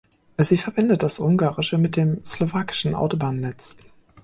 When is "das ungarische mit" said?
1.03-1.95